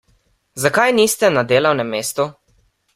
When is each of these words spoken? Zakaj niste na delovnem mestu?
Zakaj 0.63 0.87
niste 1.01 1.31
na 1.37 1.45
delovnem 1.53 1.95
mestu? 1.97 2.31